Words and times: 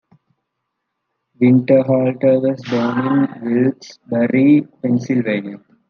Winterhalter 1.39 2.39
was 2.41 2.59
born 2.67 3.31
in 3.35 3.63
Wilkes-Barre, 3.63 4.61
Pennsylvania. 4.81 5.61